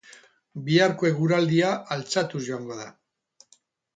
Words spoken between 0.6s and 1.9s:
Biharko eguraldia